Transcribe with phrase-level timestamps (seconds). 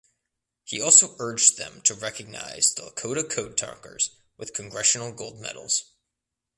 [0.63, 5.91] He also urged them to recognize the Lakota code talkers with Congressional Gold Medals.